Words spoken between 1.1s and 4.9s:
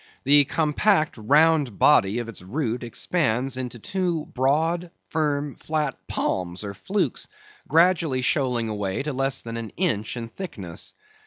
round body of its root expands into two broad,